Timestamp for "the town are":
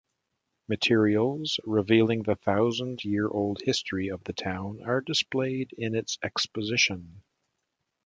4.23-4.99